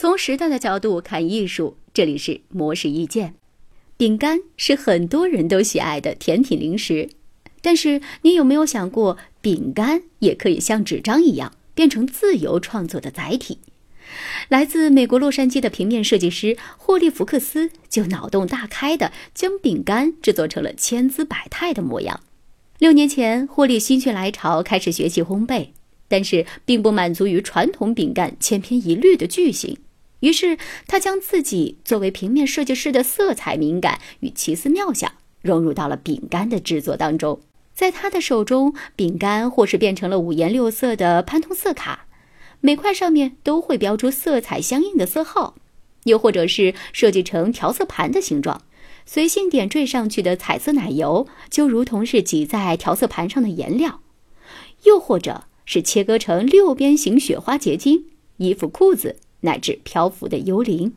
[0.00, 3.34] 从时代的角度看艺术，这里是模式意见。
[3.98, 7.10] 饼干是很多人都喜爱的甜品零食，
[7.60, 13.58] 但是你有没有想过，饼干也可以像纸张一样，变成自由创作的载体？
[14.48, 22.20] 来自美国洛杉矶的平面设计师霍利·福克斯就脑洞大开的将饼干制作成了千姿百态的模样。
[22.78, 25.68] 六年前，霍利心血来潮开始学习烘焙，
[26.08, 29.76] 但是并不满足于传统饼干千篇一律的矩形。
[30.20, 30.56] 于是，
[30.86, 37.40] 他将自己作为平面设计师的色彩敏感与奇思妙想融入到了饼干的制作当中。
[37.72, 42.06] 在他的手中，饼干或是变成了五颜六色的潘通色卡，
[42.60, 45.54] 每块上面都会标出色彩相应的色号；
[46.04, 48.62] 又或者是设计成调色盘的形状。
[49.06, 54.00] 随性点缀上去的彩色奶油，就如同是挤在调色盘上的颜料；
[54.84, 58.04] 又或者是切割成六边形雪花结晶，
[58.36, 60.94] 衣服、裤子乃至漂浮的幽灵。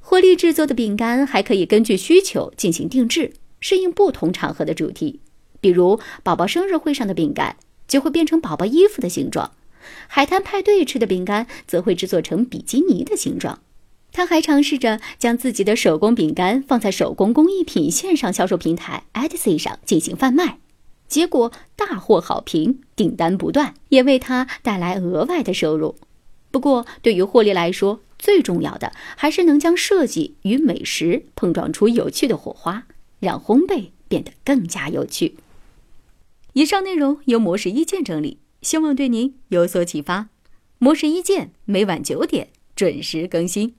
[0.00, 5.20] 霍利制作的饼干还可以根据需求进行定制，适应不同场合的主题。
[5.60, 9.50] 比如，宝宝生日会上的饼干就会变成宝宝衣服的形状；
[10.06, 13.60] 海滩派对吃的饼干则会制作成比基尼的形状。
[14.10, 20.58] 他还尝试着将自己的手工饼干放在手工工艺品线上销售平台 Etsy 上进行贩卖，
[21.06, 25.96] 结果大获好评，订单不断，也为他带来额外的收入。
[26.50, 32.86] 不过，对于霍利来说，最重要的还是能将设计与美食碰撞出有趣的火花，
[33.20, 35.36] 让烘焙变得更加有趣。
[36.54, 40.28] 以上内容由模式一见整理，希望对您有所启发。
[40.78, 43.74] 模式一见每晚九点准时更新。